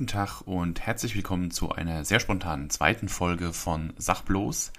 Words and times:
Guten 0.00 0.12
Tag 0.12 0.40
und 0.46 0.80
herzlich 0.80 1.14
willkommen 1.14 1.50
zu 1.50 1.72
einer 1.72 2.06
sehr 2.06 2.20
spontanen 2.20 2.70
zweiten 2.70 3.10
Folge 3.10 3.52
von 3.52 3.92
Sachbloß. 3.98 4.72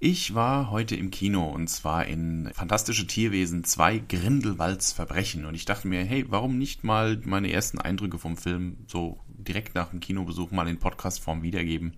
Ich 0.00 0.34
war 0.34 0.70
heute 0.70 0.96
im 0.96 1.10
Kino 1.10 1.44
und 1.50 1.68
zwar 1.68 2.06
in 2.06 2.50
Fantastische 2.54 3.06
Tierwesen 3.06 3.64
2 3.64 3.98
Grindelwalds 4.08 4.92
Verbrechen 4.92 5.44
und 5.44 5.54
ich 5.54 5.66
dachte 5.66 5.86
mir, 5.86 6.02
hey, 6.02 6.24
warum 6.30 6.56
nicht 6.56 6.82
mal 6.82 7.20
meine 7.26 7.52
ersten 7.52 7.78
Eindrücke 7.78 8.18
vom 8.18 8.38
Film 8.38 8.78
so 8.86 9.20
direkt 9.26 9.74
nach 9.74 9.90
dem 9.90 10.00
Kinobesuch 10.00 10.50
mal 10.50 10.66
in 10.66 10.78
Podcastform 10.78 11.42
wiedergeben? 11.42 11.92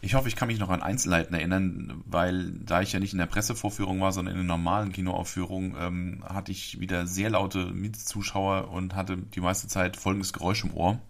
Ich 0.00 0.14
hoffe, 0.14 0.28
ich 0.28 0.36
kann 0.36 0.46
mich 0.46 0.60
noch 0.60 0.70
an 0.70 0.82
Einzelheiten 0.82 1.34
erinnern, 1.34 2.04
weil 2.06 2.52
da 2.52 2.80
ich 2.80 2.92
ja 2.92 3.00
nicht 3.00 3.12
in 3.12 3.18
der 3.18 3.26
Pressevorführung 3.26 4.00
war, 4.00 4.12
sondern 4.12 4.34
in 4.34 4.40
einer 4.42 4.46
normalen 4.46 4.92
Kinoaufführung, 4.92 5.74
ähm, 5.76 6.24
hatte 6.24 6.52
ich 6.52 6.78
wieder 6.78 7.08
sehr 7.08 7.30
laute 7.30 7.72
Mitzuschauer 7.72 8.70
und 8.70 8.94
hatte 8.94 9.16
die 9.16 9.40
meiste 9.40 9.66
Zeit 9.66 9.96
folgendes 9.96 10.32
Geräusch 10.32 10.62
im 10.62 10.72
Ohr. 10.74 11.00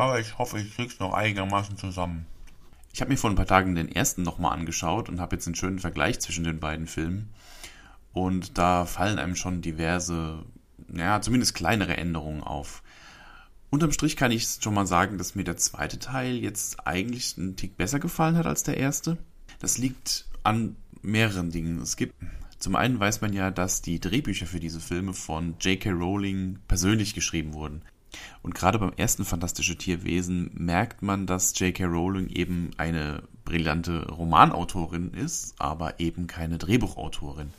Aber 0.00 0.18
ich 0.18 0.38
hoffe, 0.38 0.58
ich 0.58 0.74
krieg's 0.74 0.98
noch 0.98 1.12
einigermaßen 1.12 1.76
zusammen. 1.76 2.24
Ich 2.90 3.02
habe 3.02 3.10
mir 3.10 3.18
vor 3.18 3.28
ein 3.28 3.36
paar 3.36 3.46
Tagen 3.46 3.74
den 3.74 3.92
ersten 3.92 4.22
nochmal 4.22 4.56
angeschaut 4.56 5.10
und 5.10 5.20
habe 5.20 5.36
jetzt 5.36 5.46
einen 5.46 5.54
schönen 5.54 5.78
Vergleich 5.78 6.18
zwischen 6.20 6.42
den 6.42 6.58
beiden 6.58 6.86
Filmen. 6.86 7.28
Und 8.14 8.56
da 8.56 8.86
fallen 8.86 9.18
einem 9.18 9.36
schon 9.36 9.60
diverse, 9.60 10.42
ja, 10.90 11.20
zumindest 11.20 11.54
kleinere 11.54 11.98
Änderungen 11.98 12.42
auf. 12.42 12.82
Unterm 13.68 13.92
Strich 13.92 14.16
kann 14.16 14.32
ich 14.32 14.48
schon 14.62 14.72
mal 14.72 14.86
sagen, 14.86 15.18
dass 15.18 15.34
mir 15.34 15.44
der 15.44 15.58
zweite 15.58 15.98
Teil 15.98 16.36
jetzt 16.36 16.86
eigentlich 16.86 17.36
einen 17.36 17.56
Tick 17.56 17.76
besser 17.76 18.00
gefallen 18.00 18.36
hat 18.36 18.46
als 18.46 18.62
der 18.62 18.78
erste. 18.78 19.18
Das 19.58 19.76
liegt 19.76 20.24
an 20.42 20.76
mehreren 21.02 21.50
Dingen. 21.50 21.78
Es 21.78 21.96
gibt 21.96 22.14
zum 22.58 22.74
einen 22.74 22.98
weiß 22.98 23.20
man 23.20 23.34
ja, 23.34 23.50
dass 23.50 23.82
die 23.82 24.00
Drehbücher 24.00 24.46
für 24.46 24.60
diese 24.60 24.80
Filme 24.80 25.12
von 25.12 25.56
J.K. 25.60 25.90
Rowling 25.90 26.58
persönlich 26.68 27.12
geschrieben 27.12 27.52
wurden. 27.52 27.82
Und 28.42 28.54
gerade 28.54 28.78
beim 28.78 28.92
ersten 28.96 29.24
Fantastische 29.24 29.76
Tierwesen 29.76 30.50
merkt 30.54 31.02
man, 31.02 31.26
dass 31.26 31.58
J.K. 31.58 31.84
Rowling 31.84 32.28
eben 32.28 32.70
eine 32.76 33.22
brillante 33.44 34.08
Romanautorin 34.08 35.12
ist, 35.12 35.54
aber 35.58 36.00
eben 36.00 36.26
keine 36.26 36.58
Drehbuchautorin. 36.58 37.50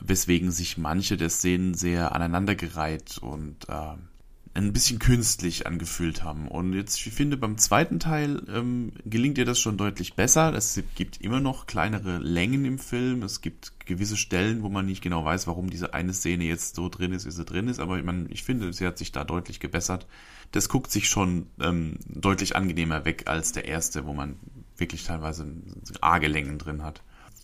Weswegen 0.00 0.50
sich 0.50 0.78
manche 0.78 1.16
der 1.16 1.30
Szenen 1.30 1.74
sehr 1.74 2.14
aneinandergereiht 2.14 3.18
und 3.18 3.68
äh, 3.68 3.94
ein 4.54 4.72
bisschen 4.72 4.98
künstlich 4.98 5.66
angefühlt 5.66 6.22
haben. 6.22 6.48
Und 6.48 6.72
jetzt, 6.72 7.06
ich 7.06 7.12
finde, 7.12 7.36
beim 7.36 7.58
zweiten 7.58 7.98
Teil 7.98 8.42
ähm, 8.48 8.92
gelingt 9.04 9.38
ihr 9.38 9.44
das 9.44 9.58
schon 9.58 9.76
deutlich 9.76 10.14
besser. 10.14 10.52
Es 10.54 10.80
gibt 10.94 11.20
immer 11.20 11.40
noch 11.40 11.66
kleinere 11.66 12.18
Längen 12.18 12.64
im 12.64 12.78
Film. 12.78 13.22
Es 13.22 13.40
gibt 13.40 13.72
gewisse 13.86 14.16
Stellen, 14.16 14.62
wo 14.62 14.68
man 14.68 14.86
nicht 14.86 15.02
genau 15.02 15.24
weiß, 15.24 15.46
warum 15.46 15.70
diese 15.70 15.94
eine 15.94 16.12
Szene 16.12 16.44
jetzt 16.44 16.74
so 16.74 16.88
drin 16.88 17.12
ist, 17.12 17.26
wie 17.26 17.30
sie 17.30 17.44
drin 17.44 17.68
ist. 17.68 17.80
Aber 17.80 17.98
ich, 17.98 18.04
meine, 18.04 18.26
ich 18.28 18.42
finde, 18.42 18.72
sie 18.72 18.86
hat 18.86 18.98
sich 18.98 19.12
da 19.12 19.24
deutlich 19.24 19.60
gebessert. 19.60 20.06
Das 20.52 20.68
guckt 20.68 20.90
sich 20.90 21.08
schon 21.08 21.46
ähm, 21.60 21.98
deutlich 22.06 22.56
angenehmer 22.56 23.04
weg 23.04 23.24
als 23.26 23.52
der 23.52 23.66
erste, 23.66 24.06
wo 24.06 24.14
man 24.14 24.36
wirklich 24.76 25.04
teilweise 25.04 25.46
arge 26.00 26.28
Längen 26.28 26.58
drin 26.58 26.82
hat. 26.82 27.02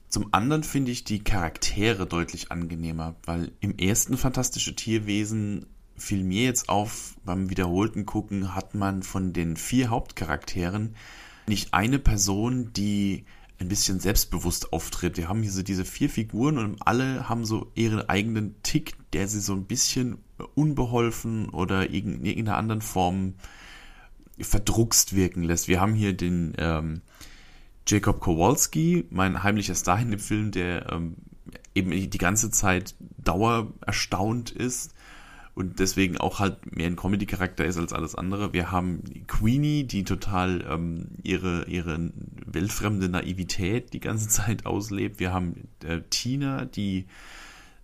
Zum 0.08 0.32
anderen 0.32 0.62
finde 0.62 0.92
ich 0.92 1.02
die 1.02 1.24
Charaktere 1.24 2.06
deutlich 2.06 2.52
angenehmer, 2.52 3.16
weil 3.24 3.50
im 3.58 3.76
ersten 3.76 4.16
Fantastische 4.16 4.76
Tierwesen 4.76 5.66
fiel 5.96 6.24
mir 6.24 6.44
jetzt 6.44 6.68
auf, 6.68 7.16
beim 7.24 7.50
wiederholten 7.50 8.06
Gucken 8.06 8.54
hat 8.54 8.74
man 8.74 9.02
von 9.02 9.32
den 9.32 9.56
vier 9.56 9.90
Hauptcharakteren 9.90 10.96
nicht 11.46 11.74
eine 11.74 11.98
Person, 11.98 12.72
die 12.72 13.24
ein 13.60 13.68
bisschen 13.68 14.00
selbstbewusst 14.00 14.72
auftritt. 14.72 15.16
Wir 15.16 15.28
haben 15.28 15.42
hier 15.42 15.52
so 15.52 15.62
diese 15.62 15.84
vier 15.84 16.10
Figuren 16.10 16.58
und 16.58 16.86
alle 16.86 17.28
haben 17.28 17.44
so 17.44 17.70
ihren 17.74 18.08
eigenen 18.08 18.60
Tick, 18.62 18.94
der 19.12 19.28
sie 19.28 19.40
so 19.40 19.52
ein 19.52 19.64
bisschen 19.64 20.18
unbeholfen 20.54 21.48
oder 21.50 21.88
in 21.88 22.24
irgendeiner 22.24 22.56
anderen 22.56 22.80
Form 22.80 23.34
verdruckst 24.40 25.14
wirken 25.14 25.44
lässt. 25.44 25.68
Wir 25.68 25.80
haben 25.80 25.94
hier 25.94 26.12
den 26.12 26.54
ähm, 26.58 27.02
Jacob 27.86 28.20
Kowalski, 28.20 29.04
mein 29.10 29.44
heimlicher 29.44 29.76
Star 29.76 30.00
in 30.00 30.10
dem 30.10 30.20
Film, 30.20 30.50
der 30.50 30.90
ähm, 30.90 31.14
eben 31.74 31.90
die 31.90 32.18
ganze 32.18 32.50
Zeit 32.50 32.96
dauer 33.18 33.72
erstaunt 33.86 34.50
ist 34.50 34.94
und 35.54 35.78
deswegen 35.78 36.18
auch 36.18 36.40
halt 36.40 36.74
mehr 36.74 36.88
ein 36.88 36.96
Comedy-Charakter 36.96 37.64
ist 37.64 37.76
als 37.76 37.92
alles 37.92 38.14
andere. 38.16 38.52
Wir 38.52 38.72
haben 38.72 39.02
Queenie, 39.28 39.84
die 39.84 40.02
total 40.02 40.64
ähm, 40.68 41.08
ihre, 41.22 41.66
ihre 41.66 42.10
weltfremde 42.46 43.08
Naivität 43.08 43.92
die 43.92 44.00
ganze 44.00 44.28
Zeit 44.28 44.66
auslebt. 44.66 45.20
Wir 45.20 45.32
haben 45.32 45.68
äh, 45.84 46.00
Tina, 46.10 46.64
die 46.64 47.06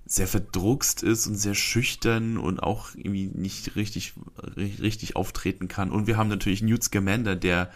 sehr 0.05 0.27
verdruckst 0.27 1.05
ist 1.05 1.29
und 1.29 1.37
sehr 1.37 1.55
schüchtern 1.55 2.37
und 2.37 2.61
auch 2.61 2.97
irgendwie 2.97 3.31
nicht 3.33 3.77
richtig, 3.77 4.15
richtig 4.57 5.15
auftreten 5.15 5.69
kann. 5.69 5.93
Und 5.93 6.09
wir 6.09 6.17
haben 6.17 6.29
natürlich 6.29 6.63
Newt 6.63 6.83
Scamander, 6.83 7.37
der 7.37 7.71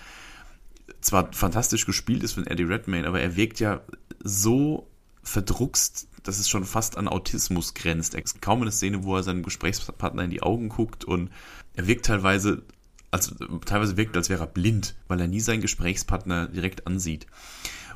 zwar 1.00 1.32
fantastisch 1.32 1.86
gespielt 1.86 2.24
ist 2.24 2.32
von 2.32 2.48
Eddie 2.48 2.64
Redmayne, 2.64 3.06
aber 3.06 3.20
er 3.20 3.36
wirkt 3.36 3.60
ja 3.60 3.82
so 4.18 4.88
verdruckst, 5.22 6.08
dass 6.24 6.38
es 6.38 6.48
schon 6.48 6.64
fast 6.64 6.98
an 6.98 7.06
Autismus 7.06 7.74
grenzt. 7.74 8.14
Es 8.14 8.32
ist 8.32 8.42
kaum 8.42 8.62
eine 8.62 8.72
Szene, 8.72 9.04
wo 9.04 9.16
er 9.16 9.22
seinem 9.22 9.42
Gesprächspartner 9.42 10.24
in 10.24 10.30
die 10.30 10.42
Augen 10.42 10.68
guckt 10.68 11.04
und 11.04 11.30
er 11.74 11.86
wirkt 11.86 12.06
teilweise, 12.06 12.62
also 13.10 13.34
teilweise 13.64 13.96
wirkt, 13.96 14.16
als 14.16 14.28
wäre 14.28 14.44
er 14.44 14.48
blind, 14.48 14.96
weil 15.06 15.20
er 15.20 15.28
nie 15.28 15.40
seinen 15.40 15.60
Gesprächspartner 15.60 16.48
direkt 16.48 16.86
ansieht. 16.86 17.26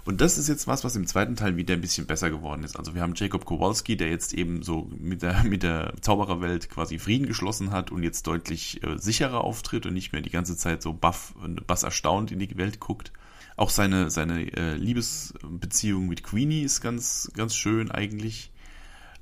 Und 0.04 0.22
das 0.22 0.38
ist 0.38 0.48
jetzt 0.48 0.66
was, 0.66 0.84
was 0.84 0.96
im 0.96 1.06
zweiten 1.06 1.36
Teil 1.36 1.56
wieder 1.56 1.74
ein 1.74 1.82
bisschen 1.82 2.06
besser 2.06 2.30
geworden 2.30 2.64
ist. 2.64 2.78
Also 2.78 2.94
wir 2.94 3.02
haben 3.02 3.12
Jacob 3.14 3.44
Kowalski, 3.44 3.94
der 3.96 4.08
jetzt 4.08 4.32
eben 4.32 4.62
so 4.62 4.90
mit 4.98 5.20
der, 5.20 5.44
mit 5.44 5.62
der 5.62 5.92
Zaubererwelt 6.00 6.70
quasi 6.70 6.98
Frieden 6.98 7.26
geschlossen 7.26 7.72
hat 7.72 7.90
und 7.90 8.02
jetzt 8.02 8.26
deutlich 8.26 8.82
äh, 8.82 8.96
sicherer 8.98 9.42
auftritt 9.44 9.84
und 9.84 9.94
nicht 9.94 10.12
mehr 10.12 10.22
die 10.22 10.30
ganze 10.30 10.56
Zeit 10.56 10.82
so 10.82 10.94
baff 10.94 11.34
bass 11.66 11.82
erstaunt 11.82 12.32
in 12.32 12.38
die 12.38 12.56
Welt 12.56 12.80
guckt. 12.80 13.12
Auch 13.58 13.70
seine, 13.70 14.08
seine 14.08 14.56
äh, 14.56 14.76
Liebesbeziehung 14.76 16.06
mit 16.06 16.22
Queenie 16.22 16.62
ist 16.62 16.80
ganz, 16.80 17.28
ganz 17.34 17.56
schön 17.56 17.90
eigentlich. 17.90 18.52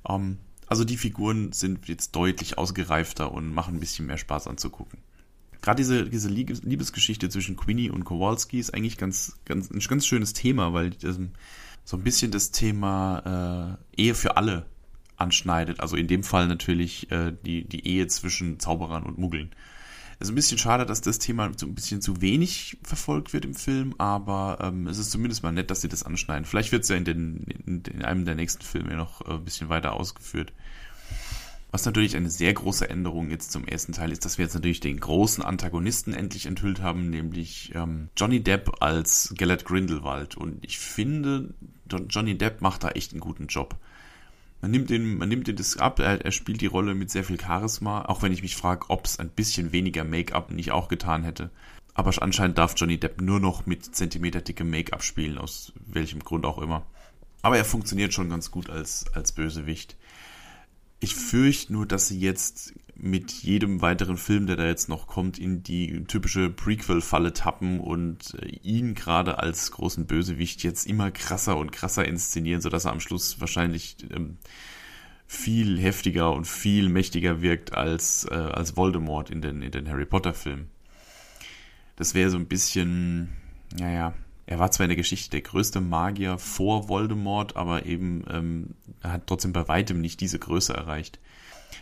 Ähm, 0.07 0.37
also 0.67 0.83
die 0.83 0.97
Figuren 0.97 1.53
sind 1.53 1.87
jetzt 1.87 2.15
deutlich 2.15 2.55
ausgereifter 2.55 3.31
und 3.31 3.51
machen 3.51 3.75
ein 3.75 3.79
bisschen 3.79 4.05
mehr 4.05 4.19
Spaß 4.19 4.45
anzugucken. 4.45 4.99
Gerade 5.63 5.77
diese, 5.77 6.07
diese 6.07 6.29
Liebesgeschichte 6.29 7.29
zwischen 7.29 7.55
Queenie 7.55 7.89
und 7.89 8.03
Kowalski 8.03 8.59
ist 8.59 8.75
eigentlich 8.75 8.97
ganz, 8.97 9.39
ganz, 9.43 9.71
ein 9.71 9.79
ganz 9.79 10.05
schönes 10.05 10.33
Thema, 10.33 10.71
weil 10.71 10.91
das 10.91 11.19
so 11.83 11.97
ein 11.97 12.03
bisschen 12.03 12.29
das 12.29 12.51
Thema 12.51 13.79
äh, 13.97 14.01
Ehe 14.03 14.13
für 14.13 14.37
alle 14.37 14.67
anschneidet. 15.15 15.79
Also 15.79 15.95
in 15.95 16.07
dem 16.07 16.21
Fall 16.21 16.45
natürlich 16.45 17.11
äh, 17.11 17.33
die, 17.43 17.67
die 17.67 17.87
Ehe 17.87 18.05
zwischen 18.05 18.59
Zauberern 18.59 19.01
und 19.01 19.17
Muggeln. 19.17 19.49
Es 20.19 20.27
ist 20.27 20.31
ein 20.31 20.35
bisschen 20.35 20.57
schade, 20.57 20.85
dass 20.87 21.01
das 21.01 21.19
Thema 21.19 21.51
so 21.55 21.67
ein 21.67 21.75
bisschen 21.75 22.01
zu 22.01 22.21
wenig 22.21 22.77
verfolgt 22.81 23.33
wird 23.33 23.45
im 23.45 23.53
Film, 23.53 23.93
aber 23.99 24.57
ähm, 24.61 24.87
es 24.87 24.97
ist 24.97 25.11
zumindest 25.11 25.43
mal 25.43 25.51
nett, 25.51 25.69
dass 25.69 25.81
sie 25.81 25.89
das 25.89 26.01
anschneiden. 26.01 26.45
Vielleicht 26.45 26.71
wird 26.71 26.83
es 26.83 26.89
ja 26.89 26.95
in, 26.95 27.05
den, 27.05 27.37
in, 27.65 27.83
in, 27.83 28.01
einem 28.03 28.25
der 28.25 28.33
nächsten 28.33 28.63
Filme 28.63 28.95
noch 28.95 29.21
äh, 29.21 29.33
ein 29.33 29.45
bisschen 29.45 29.69
weiter 29.69 29.93
ausgeführt. 29.93 30.53
Was 31.69 31.85
natürlich 31.85 32.15
eine 32.15 32.31
sehr 32.31 32.53
große 32.53 32.89
Änderung 32.89 33.29
jetzt 33.29 33.51
zum 33.51 33.67
ersten 33.67 33.91
Teil 33.91 34.11
ist, 34.11 34.25
dass 34.25 34.39
wir 34.39 34.45
jetzt 34.45 34.55
natürlich 34.55 34.79
den 34.79 34.99
großen 34.99 35.43
Antagonisten 35.43 36.13
endlich 36.13 36.47
enthüllt 36.47 36.81
haben, 36.81 37.11
nämlich 37.11 37.73
ähm, 37.75 38.09
Johnny 38.17 38.41
Depp 38.41 38.81
als 38.81 39.33
Gellert 39.37 39.65
Grindelwald. 39.65 40.35
Und 40.35 40.65
ich 40.65 40.79
finde, 40.79 41.53
Johnny 42.09 42.37
Depp 42.37 42.61
macht 42.61 42.83
da 42.83 42.89
echt 42.89 43.11
einen 43.11 43.19
guten 43.19 43.47
Job. 43.47 43.77
Man 44.61 44.71
nimmt 44.71 44.89
ihn, 44.89 45.17
man 45.17 45.29
nimmt 45.29 45.47
ihn 45.47 45.55
das 45.55 45.77
ab, 45.77 45.99
er, 45.99 46.23
er 46.25 46.31
spielt 46.31 46.61
die 46.61 46.67
Rolle 46.67 46.95
mit 46.95 47.11
sehr 47.11 47.23
viel 47.23 47.39
Charisma, 47.39 48.05
auch 48.05 48.21
wenn 48.21 48.31
ich 48.31 48.41
mich 48.41 48.55
frage, 48.55 48.89
ob 48.89 49.05
es 49.05 49.19
ein 49.19 49.29
bisschen 49.29 49.71
weniger 49.71 50.03
Make-up 50.03 50.51
nicht 50.51 50.71
auch 50.71 50.87
getan 50.87 51.23
hätte. 51.23 51.51
Aber 51.93 52.11
anscheinend 52.21 52.57
darf 52.57 52.73
Johnny 52.75 52.99
Depp 52.99 53.21
nur 53.21 53.39
noch 53.39 53.65
mit 53.65 53.83
zentimeterdickem 53.95 54.69
Make-up 54.69 55.03
spielen, 55.03 55.37
aus 55.37 55.73
welchem 55.85 56.19
Grund 56.19 56.45
auch 56.45 56.59
immer. 56.59 56.85
Aber 57.41 57.57
er 57.57 57.65
funktioniert 57.65 58.13
schon 58.13 58.29
ganz 58.29 58.51
gut 58.51 58.69
als, 58.69 59.05
als 59.13 59.31
Bösewicht. 59.31 59.95
Ich 60.99 61.15
fürchte 61.15 61.73
nur, 61.73 61.85
dass 61.85 62.07
sie 62.07 62.19
jetzt 62.19 62.73
mit 62.99 63.31
jedem 63.31 63.81
weiteren 63.81 64.17
Film, 64.17 64.47
der 64.47 64.55
da 64.55 64.65
jetzt 64.65 64.89
noch 64.89 65.07
kommt, 65.07 65.37
in 65.37 65.63
die 65.63 66.03
typische 66.05 66.49
Prequel-Falle 66.49 67.33
tappen 67.33 67.79
und 67.79 68.35
äh, 68.41 68.47
ihn 68.63 68.95
gerade 68.95 69.39
als 69.39 69.71
großen 69.71 70.07
Bösewicht 70.07 70.63
jetzt 70.63 70.87
immer 70.87 71.11
krasser 71.11 71.57
und 71.57 71.71
krasser 71.71 72.05
inszenieren, 72.05 72.61
sodass 72.61 72.85
er 72.85 72.91
am 72.91 72.99
Schluss 72.99 73.39
wahrscheinlich 73.39 73.97
ähm, 74.09 74.37
viel 75.27 75.79
heftiger 75.79 76.33
und 76.33 76.47
viel 76.47 76.89
mächtiger 76.89 77.41
wirkt 77.41 77.73
als, 77.73 78.25
äh, 78.29 78.33
als 78.33 78.77
Voldemort 78.77 79.29
in 79.29 79.41
den, 79.41 79.61
in 79.61 79.71
den 79.71 79.89
Harry 79.89 80.05
Potter-Filmen. 80.05 80.69
Das 81.97 82.13
wäre 82.13 82.29
so 82.29 82.37
ein 82.37 82.47
bisschen, 82.47 83.29
naja, 83.77 84.13
er 84.45 84.59
war 84.59 84.71
zwar 84.71 84.85
in 84.85 84.89
der 84.89 84.97
Geschichte 84.97 85.31
der 85.31 85.41
größte 85.41 85.81
Magier 85.81 86.37
vor 86.37 86.87
Voldemort, 86.87 87.57
aber 87.57 87.85
eben 87.85 88.23
ähm, 88.29 88.75
er 89.01 89.13
hat 89.13 89.27
trotzdem 89.27 89.51
bei 89.51 89.67
weitem 89.67 89.99
nicht 89.99 90.21
diese 90.21 90.39
Größe 90.39 90.73
erreicht. 90.73 91.19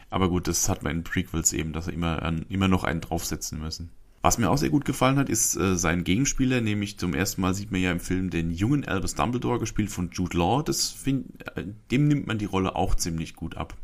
Aber 0.10 0.30
gut, 0.30 0.48
das 0.48 0.70
hat 0.70 0.84
man 0.84 0.98
in 0.98 1.04
Prequels 1.04 1.54
eben, 1.54 1.74
dass 1.74 1.88
er 1.88 1.94
immer, 1.94 2.22
immer 2.50 2.68
noch 2.68 2.84
einen 2.84 3.02
draufsetzen 3.02 3.60
müssen. 3.60 3.90
Was 4.26 4.40
mir 4.40 4.50
auch 4.50 4.58
sehr 4.58 4.72
gut 4.72 4.86
gefallen 4.86 5.20
hat, 5.20 5.30
ist 5.30 5.56
äh, 5.56 5.78
sein 5.78 6.04
Gegenspieler, 6.04 6.60
nämlich 6.60 6.98
zum 6.98 7.14
ersten 7.14 7.42
Mal 7.42 7.54
sieht 7.54 7.72
man 7.72 7.82
ja 7.82 7.92
im 7.92 8.00
Film 8.00 8.32
den 8.32 8.50
jungen 8.50 8.84
Albus 8.84 9.14
Dumbledore, 9.14 9.60
gespielt 9.60 9.92
von 9.92 10.10
Jude 10.12 10.36
Law. 10.36 10.64
Das 10.64 10.90
find, 10.90 11.48
äh, 11.56 11.64
dem 11.92 12.08
nimmt 12.08 12.26
man 12.26 12.40
die 12.40 12.46
Rolle 12.46 12.76
auch 12.76 12.96
ziemlich 12.96 13.36
gut 13.36 13.56
ab. 13.56 13.76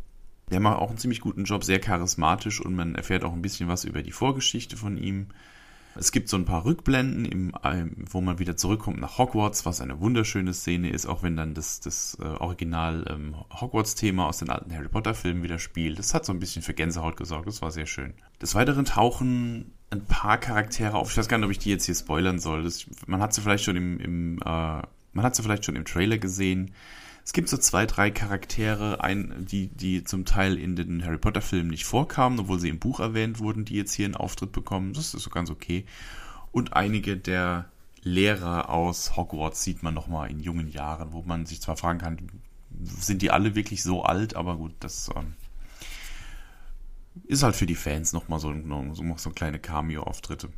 Der 0.50 0.59
macht 0.59 0.80
auch 0.80 0.89
einen 0.89 0.98
ziemlich 0.98 1.21
guten 1.21 1.44
Job, 1.44 1.63
sehr 1.63 1.80
charismatisch 1.80 2.59
und 2.59 2.75
man 2.75 2.95
erfährt 2.95 3.24
auch 3.24 3.33
ein 3.33 3.44
bisschen 3.44 3.68
was 3.68 3.83
über 3.83 4.01
die 4.01 4.12
Vorgeschichte 4.12 4.77
von 4.77 4.98
ihm. 4.98 5.27
Es 5.95 6.11
gibt 6.11 6.29
so 6.29 6.38
ein 6.38 6.45
paar 6.45 6.65
Rückblenden, 6.65 7.25
im, 7.25 7.51
wo 8.09 8.21
man 8.21 8.39
wieder 8.39 8.55
zurückkommt 8.55 8.99
nach 8.99 9.17
Hogwarts, 9.17 9.65
was 9.65 9.81
eine 9.81 9.99
wunderschöne 9.99 10.53
Szene 10.53 10.89
ist, 10.89 11.05
auch 11.05 11.23
wenn 11.23 11.35
dann 11.35 11.53
das, 11.53 11.79
das 11.81 12.17
äh, 12.21 12.25
Original 12.25 13.05
ähm, 13.09 13.35
Hogwarts-Thema 13.49 14.27
aus 14.27 14.39
den 14.39 14.49
alten 14.49 14.73
Harry 14.73 14.88
Potter-Filmen 14.88 15.43
wieder 15.43 15.59
spielt. 15.59 15.99
Das 15.99 16.13
hat 16.13 16.25
so 16.25 16.33
ein 16.33 16.39
bisschen 16.39 16.61
für 16.61 16.73
Gänsehaut 16.73 17.17
gesorgt, 17.17 17.47
das 17.47 17.61
war 17.61 17.71
sehr 17.71 17.88
schön. 17.88 18.13
Des 18.41 18.55
Weiteren 18.55 18.85
tauchen 18.85 19.73
ein 19.89 20.05
paar 20.05 20.38
Charaktere 20.38 20.95
auf. 20.95 21.11
Ich 21.11 21.17
weiß 21.17 21.27
gar 21.27 21.38
nicht, 21.38 21.45
ob 21.45 21.51
ich 21.51 21.59
die 21.59 21.69
jetzt 21.69 21.85
hier 21.85 21.95
spoilern 21.95 22.39
soll. 22.39 22.63
Das, 22.63 22.85
man 23.07 23.21
hat 23.21 23.33
sie 23.33 23.41
vielleicht 23.41 23.65
schon 23.65 23.75
im, 23.75 23.99
im 23.99 24.39
äh, 24.39 24.81
man 25.13 25.25
hat 25.25 25.35
sie 25.35 25.43
vielleicht 25.43 25.65
schon 25.65 25.75
im 25.75 25.85
Trailer 25.85 26.17
gesehen. 26.17 26.71
Es 27.23 27.33
gibt 27.33 27.50
so 27.50 27.57
zwei, 27.57 27.85
drei 27.85 28.12
Charaktere, 28.12 29.03
ein, 29.03 29.45
die, 29.45 29.68
die 29.68 30.03
zum 30.03 30.25
Teil 30.25 30.57
in 30.57 30.75
den 30.75 31.06
Harry 31.06 31.18
Potter 31.18 31.41
Filmen 31.41 31.69
nicht 31.69 31.85
vorkamen, 31.85 32.39
obwohl 32.39 32.59
sie 32.59 32.69
im 32.69 32.79
Buch 32.79 33.00
erwähnt 33.00 33.39
wurden, 33.39 33.63
die 33.63 33.75
jetzt 33.75 33.94
hier 33.94 34.06
einen 34.06 34.15
Auftritt 34.15 34.51
bekommen. 34.51 34.94
Das 34.94 35.13
ist 35.13 35.23
so 35.23 35.29
ganz 35.29 35.50
okay. 35.50 35.85
Und 36.51 36.73
einige 36.73 37.18
der 37.18 37.69
Lehrer 38.01 38.69
aus 38.69 39.15
Hogwarts 39.15 39.63
sieht 39.63 39.83
man 39.83 39.94
nochmal 39.94 40.31
in 40.31 40.39
jungen 40.39 40.68
Jahren, 40.68 41.13
wo 41.13 41.21
man 41.21 41.45
sich 41.45 41.62
zwar 41.62 41.77
fragen 41.77 42.00
kann, 42.00 42.18
sind 42.83 43.21
die 43.21 43.31
alle 43.31 43.53
wirklich 43.53 43.83
so 43.83 44.03
alt, 44.03 44.35
aber 44.35 44.57
gut, 44.57 44.74
das 44.79 45.09
ähm, 45.15 45.33
ist 47.25 47.44
halt 47.44 47.56
für 47.56 47.67
die 47.67 47.75
Fans 47.75 48.13
nochmal 48.13 48.39
so, 48.39 48.53
so, 48.94 49.15
so 49.17 49.29
kleine 49.29 49.59
Cameo-Auftritte. 49.59 50.50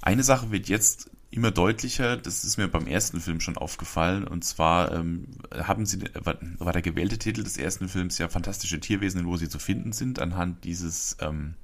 Eine 0.00 0.22
Sache 0.22 0.50
wird 0.50 0.68
jetzt 0.68 1.10
immer 1.32 1.50
deutlicher, 1.50 2.18
das 2.18 2.44
ist 2.44 2.58
mir 2.58 2.68
beim 2.68 2.86
ersten 2.86 3.18
Film 3.18 3.40
schon 3.40 3.56
aufgefallen, 3.56 4.28
und 4.28 4.44
zwar 4.44 4.92
ähm, 4.92 5.28
haben 5.50 5.86
sie, 5.86 6.00
war, 6.14 6.72
der 6.72 6.82
gewählte 6.82 7.18
Titel 7.18 7.42
des 7.42 7.56
ersten 7.56 7.88
Films 7.88 8.18
ja 8.18 8.28
Fantastische 8.28 8.80
Tierwesen, 8.80 9.26
wo 9.26 9.36
sie 9.38 9.48
zu 9.48 9.58
finden 9.58 9.92
sind, 9.92 10.20
anhand 10.20 10.64
dieses, 10.64 11.16
ähm, 11.20 11.54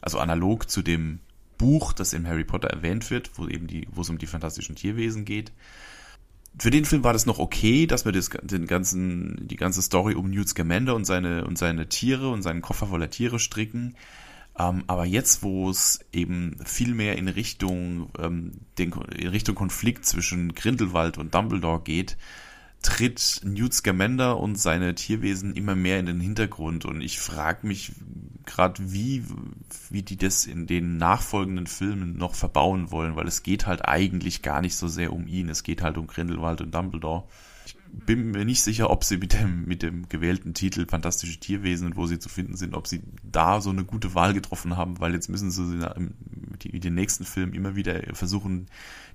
also 0.00 0.20
analog 0.20 0.70
zu 0.70 0.80
dem 0.80 1.18
Buch, 1.58 1.92
das 1.92 2.12
in 2.12 2.28
Harry 2.28 2.44
Potter 2.44 2.68
erwähnt 2.68 3.10
wird, 3.10 3.32
wo 3.34 3.48
eben 3.48 3.66
die, 3.66 3.88
wo 3.90 4.02
es 4.02 4.10
um 4.10 4.18
die 4.18 4.26
fantastischen 4.26 4.76
Tierwesen 4.76 5.24
geht. 5.24 5.52
Für 6.58 6.70
den 6.70 6.84
Film 6.84 7.02
war 7.02 7.12
das 7.12 7.26
noch 7.26 7.40
okay, 7.40 7.86
dass 7.86 8.04
wir 8.04 8.12
das, 8.12 8.30
den 8.30 8.66
ganzen, 8.66 9.48
die 9.48 9.56
ganze 9.56 9.82
Story 9.82 10.14
um 10.14 10.30
Newt 10.30 10.48
Scamander 10.48 10.94
und 10.94 11.04
seine, 11.04 11.44
und 11.44 11.58
seine 11.58 11.88
Tiere 11.88 12.30
und 12.30 12.42
seinen 12.42 12.62
Koffer 12.62 12.86
voller 12.86 13.10
Tiere 13.10 13.40
stricken. 13.40 13.96
Ähm, 14.58 14.84
aber 14.86 15.04
jetzt, 15.04 15.42
wo 15.42 15.70
es 15.70 16.00
eben 16.12 16.56
viel 16.64 16.94
mehr 16.94 17.18
in 17.18 17.28
Richtung, 17.28 18.10
ähm, 18.18 18.52
den, 18.78 18.92
in 18.92 19.28
Richtung 19.28 19.54
Konflikt 19.54 20.06
zwischen 20.06 20.54
Grindelwald 20.54 21.18
und 21.18 21.34
Dumbledore 21.34 21.82
geht, 21.82 22.16
tritt 22.82 23.40
Newt 23.44 23.74
Scamander 23.74 24.38
und 24.38 24.56
seine 24.56 24.94
Tierwesen 24.94 25.54
immer 25.54 25.74
mehr 25.74 25.98
in 25.98 26.06
den 26.06 26.20
Hintergrund. 26.20 26.84
Und 26.84 27.00
ich 27.00 27.18
frage 27.18 27.66
mich 27.66 27.92
gerade, 28.44 28.92
wie, 28.92 29.24
wie 29.90 30.02
die 30.02 30.16
das 30.16 30.46
in 30.46 30.66
den 30.66 30.96
nachfolgenden 30.96 31.66
Filmen 31.66 32.16
noch 32.16 32.34
verbauen 32.34 32.90
wollen, 32.90 33.16
weil 33.16 33.26
es 33.26 33.42
geht 33.42 33.66
halt 33.66 33.84
eigentlich 33.84 34.42
gar 34.42 34.60
nicht 34.60 34.76
so 34.76 34.88
sehr 34.88 35.12
um 35.12 35.26
ihn. 35.26 35.48
Es 35.48 35.64
geht 35.64 35.82
halt 35.82 35.98
um 35.98 36.06
Grindelwald 36.06 36.60
und 36.60 36.74
Dumbledore 36.74 37.24
bin 37.92 38.30
mir 38.30 38.44
nicht 38.44 38.62
sicher, 38.62 38.90
ob 38.90 39.04
sie 39.04 39.16
mit 39.16 39.32
dem, 39.32 39.64
mit 39.64 39.82
dem 39.82 40.08
gewählten 40.08 40.54
Titel 40.54 40.86
Fantastische 40.86 41.40
Tierwesen 41.40 41.86
und 41.88 41.96
wo 41.96 42.06
sie 42.06 42.18
zu 42.18 42.28
finden 42.28 42.56
sind, 42.56 42.74
ob 42.74 42.86
sie 42.86 43.02
da 43.22 43.60
so 43.60 43.70
eine 43.70 43.84
gute 43.84 44.14
Wahl 44.14 44.34
getroffen 44.34 44.76
haben, 44.76 45.00
weil 45.00 45.14
jetzt 45.14 45.28
müssen 45.28 45.50
sie 45.50 45.86
in 46.68 46.80
den 46.80 46.94
nächsten 46.94 47.24
Film 47.24 47.52
immer 47.52 47.76
wieder 47.76 48.02
versuchen, 48.14 48.66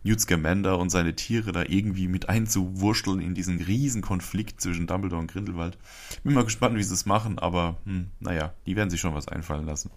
Newt 0.04 0.20
Scamander 0.20 0.80
und 0.80 0.90
seine 0.90 1.16
Tiere 1.16 1.52
da 1.52 1.64
irgendwie 1.68 2.08
mit 2.08 2.28
einzuwurschteln 2.28 3.22
in 3.22 3.36
diesen 3.36 3.62
riesen 3.62 4.02
Konflikt 4.02 4.60
zwischen 4.60 4.88
Dumbledore 4.88 5.22
und 5.22 5.32
Grindelwald. 5.32 5.78
Bin 6.24 6.34
mal 6.34 6.44
gespannt, 6.44 6.76
wie 6.76 6.84
sie 6.84 6.94
es 6.94 7.06
machen, 7.06 7.40
aber 7.40 7.78
hm, 7.86 8.08
naja, 8.20 8.54
die 8.66 8.76
werden 8.76 8.90
sich 8.90 9.00
schon 9.00 9.14
was 9.14 9.28
einfallen 9.28 9.66
lassen. 9.66 9.92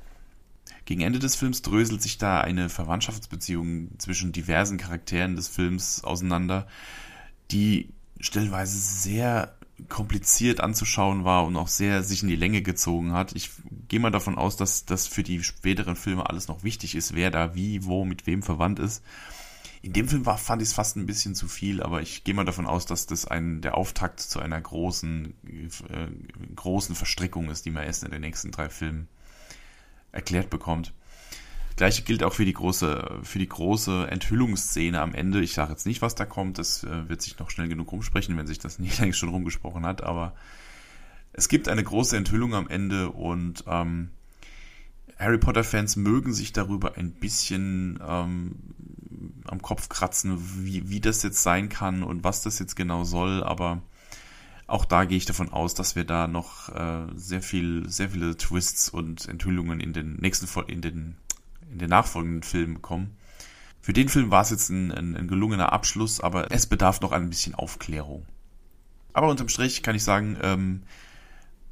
Gegen 0.85 1.01
Ende 1.01 1.19
des 1.19 1.37
Films 1.37 1.63
dröselt 1.63 2.03
sich 2.03 2.19
da 2.19 2.41
eine 2.41 2.69
Verwandtschaftsbeziehung 2.69 3.99
zwischen 3.99 4.33
diversen 4.33 4.77
Charakteren 4.77 5.37
des 5.37 5.49
Films 5.49 6.05
auseinander, 6.05 6.67
die 7.51 7.89
stellenweise 8.25 8.79
sehr 8.79 9.55
kompliziert 9.89 10.61
anzuschauen 10.61 11.25
war 11.25 11.45
und 11.45 11.57
auch 11.57 11.69
sehr 11.69 12.03
sich 12.03 12.23
in 12.23 12.29
die 12.29 12.37
Länge 12.37 12.63
gezogen 12.63 13.13
hat. 13.13 13.35
Ich 13.35 13.51
gehe 13.89 14.01
mal 14.01 14.11
davon 14.11 14.39
aus, 14.39 14.57
dass 14.57 14.85
das 14.85 15.07
für 15.07 15.23
die 15.23 15.43
späteren 15.43 15.97
Filme 15.97 16.29
alles 16.29 16.49
noch 16.49 16.63
wichtig 16.63 16.95
ist, 16.95 17.15
wer 17.15 17.31
da 17.31 17.55
wie, 17.55 17.85
wo, 17.85 18.05
mit 18.05 18.27
wem 18.27 18.43
verwandt 18.43 18.79
ist. 18.79 19.03
In 19.83 19.93
dem 19.93 20.09
Film 20.09 20.25
war, 20.25 20.39
fand 20.39 20.63
ich 20.63 20.69
es 20.69 20.75
fast 20.75 20.97
ein 20.97 21.07
bisschen 21.07 21.35
zu 21.35 21.47
viel, 21.47 21.83
aber 21.83 22.01
ich 22.01 22.25
gehe 22.25 22.35
mal 22.35 22.47
davon 22.47 22.67
aus, 22.67 22.87
dass 22.87 23.07
das 23.07 23.27
ein, 23.27 23.61
der 23.61 23.77
Auftakt 23.77 24.21
zu 24.21 24.41
einer 24.41 24.59
großen, 24.59 25.35
äh, 25.91 26.07
großen 26.57 26.95
Verstrickung 26.95 27.51
ist, 27.51 27.67
die 27.67 27.71
man 27.71 27.85
erst 27.85 28.05
in 28.05 28.11
den 28.11 28.23
nächsten 28.23 28.51
drei 28.51 28.71
Filmen 28.71 29.09
erklärt 30.13 30.49
bekommt. 30.49 30.95
Gleiche 31.77 32.03
gilt 32.03 32.23
auch 32.23 32.33
für 32.33 32.45
die 32.45 32.53
große, 32.53 33.21
für 33.23 33.39
die 33.39 33.49
große 33.49 34.07
Enthüllungsszene 34.09 35.01
am 35.01 35.13
Ende. 35.13 35.41
Ich 35.41 35.55
sage 35.55 35.73
jetzt 35.73 35.87
nicht, 35.87 36.03
was 36.03 36.15
da 36.15 36.25
kommt. 36.25 36.59
Das 36.59 36.85
äh, 36.85 37.09
wird 37.09 37.21
sich 37.21 37.39
noch 37.39 37.51
schnell 37.51 37.69
genug 37.69 37.91
rumsprechen, 37.91 38.37
wenn 38.37 38.47
sich 38.47 38.59
das 38.59 38.79
nicht 38.79 38.99
längst 39.01 39.19
schon 39.19 39.31
rumgesprochen 39.31 39.85
hat. 39.85 40.03
Aber 40.03 40.35
es 41.33 41.49
gibt 41.49 41.69
eine 41.69 41.83
große 41.83 42.17
Enthüllung 42.17 42.55
am 42.55 42.69
Ende 42.69 43.11
und 43.11 43.65
ähm, 43.67 44.11
Harry 45.19 45.39
Potter-Fans 45.39 45.97
mögen 45.97 46.33
sich 46.33 46.53
darüber 46.53 46.97
ein 46.97 47.13
bisschen 47.13 47.99
ähm, 48.07 48.53
am 49.47 49.61
Kopf 49.61 49.89
kratzen, 49.89 50.39
wie, 50.65 50.89
wie 50.89 51.01
das 51.01 51.23
jetzt 51.23 51.43
sein 51.43 51.69
kann 51.69 52.03
und 52.03 52.23
was 52.23 52.43
das 52.43 52.61
jetzt 52.61 52.77
genau 52.77 53.03
soll. 53.03 53.43
Aber 53.43 53.83
auch 54.67 54.85
da 54.85 55.05
gehe 55.05 55.19
ich 55.19 55.27
davon 55.27 55.51
aus, 55.51 55.75
dass 55.75 55.97
wir 55.97 56.05
da 56.05 56.29
noch 56.29 56.69
äh, 56.69 57.07
sehr 57.15 57.43
viel, 57.43 57.89
sehr 57.89 58.11
viele 58.11 58.37
Twists 58.37 58.89
und 58.89 59.29
Enthüllungen 59.29 59.81
in 59.81 59.93
den 59.93 60.17
nächsten, 60.17 60.49
in 60.69 60.81
den 60.81 61.17
in 61.75 61.81
den 61.81 61.91
nachfolgenden 61.91 62.43
Filmen 62.43 62.81
kommen. 62.81 63.17
Für 63.81 63.93
den 63.93 64.09
Film 64.09 64.31
war 64.31 64.41
es 64.41 64.51
jetzt 64.51 64.71
ein, 64.71 64.91
ein, 64.93 65.15
ein 65.15 65.29
gelungener 65.29 65.73
Abschluss, 65.73 66.21
aber 66.21 66.51
es 66.51 66.67
bedarf 66.67 67.03
noch 67.03 67.13
ein 67.13 67.29
bisschen 67.29 67.55
Aufklärung. 67.55 68.25
Aber 69.13 69.29
unterm 69.29 69.49
Strich 69.49 69.83
kann 69.83 69.95
ich 69.95 70.03
sagen, 70.03 70.39
ähm, 70.43 70.83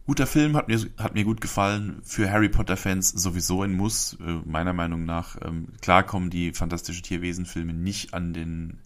guter 0.04 0.26
Film, 0.26 0.56
hat 0.56 0.69
mir, 0.69 0.78
hat 0.99 1.14
mir 1.14 1.25
gut 1.25 1.40
gefallen. 1.40 2.00
Für 2.02 2.31
Harry 2.31 2.50
Potter-Fans 2.50 3.08
sowieso 3.10 3.62
ein 3.62 3.72
Muss, 3.72 4.19
äh, 4.20 4.40
meiner 4.44 4.75
Meinung 4.75 5.06
nach. 5.06 5.37
Ähm, 5.40 5.69
klar 5.81 6.02
kommen 6.02 6.28
die 6.28 6.52
Fantastische 6.52 7.00
Tierwesen-Filme 7.00 7.72
nicht 7.72 8.12
an 8.12 8.34
den 8.34 8.78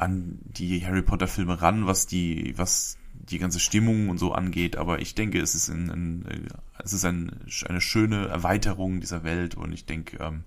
an 0.00 0.38
die 0.42 0.84
Harry 0.86 1.02
Potter-Filme 1.02 1.60
ran, 1.60 1.86
was 1.86 2.06
die, 2.06 2.54
was 2.56 2.98
die 3.14 3.38
ganze 3.38 3.60
Stimmung 3.60 4.08
und 4.08 4.18
so 4.18 4.32
angeht, 4.32 4.76
aber 4.76 5.00
ich 5.00 5.14
denke, 5.14 5.40
es 5.40 5.54
ist, 5.54 5.68
ein, 5.68 5.90
ein 5.90 6.48
es 6.82 6.92
ist 6.92 7.04
ein, 7.04 7.40
eine 7.66 7.80
schöne 7.80 8.28
Erweiterung 8.28 9.00
dieser 9.00 9.24
Welt 9.24 9.54
und 9.54 9.72
ich 9.72 9.84
denke, 9.84 10.16
ähm, 10.18 10.44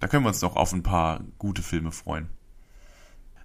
da 0.00 0.08
können 0.08 0.24
wir 0.24 0.28
uns 0.28 0.42
noch 0.42 0.56
auf 0.56 0.72
ein 0.72 0.82
paar 0.82 1.20
gute 1.38 1.62
Filme 1.62 1.92
freuen. 1.92 2.28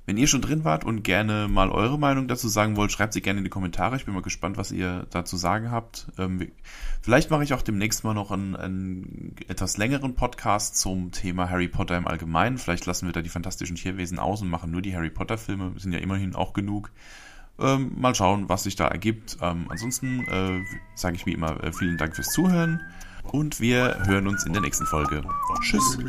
Wenn 0.09 0.17
ihr 0.17 0.25
schon 0.25 0.41
drin 0.41 0.63
wart 0.63 0.85
und 0.85 1.03
gerne 1.03 1.47
mal 1.47 1.69
eure 1.69 1.99
Meinung 1.99 2.27
dazu 2.27 2.47
sagen 2.47 2.75
wollt, 2.77 2.91
schreibt 2.91 3.13
sie 3.13 3.21
gerne 3.21 3.37
in 3.37 3.43
die 3.43 3.51
Kommentare. 3.51 3.95
Ich 3.95 4.05
bin 4.05 4.15
mal 4.15 4.23
gespannt, 4.23 4.57
was 4.57 4.71
ihr 4.71 5.05
dazu 5.11 5.37
sagen 5.37 5.69
habt. 5.69 6.07
Ähm, 6.17 6.51
vielleicht 6.99 7.29
mache 7.29 7.43
ich 7.43 7.53
auch 7.53 7.61
demnächst 7.61 8.03
mal 8.03 8.15
noch 8.15 8.31
einen, 8.31 8.55
einen, 8.55 9.35
etwas 9.47 9.77
längeren 9.77 10.15
Podcast 10.15 10.79
zum 10.79 11.11
Thema 11.11 11.51
Harry 11.51 11.67
Potter 11.67 11.95
im 11.95 12.07
Allgemeinen. 12.07 12.57
Vielleicht 12.57 12.87
lassen 12.87 13.05
wir 13.05 13.13
da 13.13 13.21
die 13.21 13.29
fantastischen 13.29 13.75
Tierwesen 13.75 14.17
aus 14.17 14.41
und 14.41 14.49
machen 14.49 14.71
nur 14.71 14.81
die 14.81 14.95
Harry 14.95 15.11
Potter 15.11 15.37
Filme. 15.37 15.73
Sind 15.77 15.91
ja 15.91 15.99
immerhin 15.99 16.33
auch 16.33 16.53
genug. 16.53 16.89
Ähm, 17.59 17.91
mal 17.95 18.15
schauen, 18.15 18.49
was 18.49 18.63
sich 18.63 18.75
da 18.75 18.87
ergibt. 18.87 19.37
Ähm, 19.43 19.67
ansonsten 19.69 20.25
äh, 20.27 20.59
sage 20.95 21.17
ich 21.17 21.27
wie 21.27 21.33
immer 21.33 21.63
äh, 21.63 21.71
vielen 21.71 21.97
Dank 21.97 22.15
fürs 22.15 22.31
Zuhören 22.31 22.81
und 23.31 23.61
wir 23.61 24.07
hören 24.07 24.27
uns 24.27 24.43
in 24.43 24.53
der 24.53 24.63
nächsten 24.63 24.87
Folge. 24.87 25.21
Tschüss. 25.61 25.99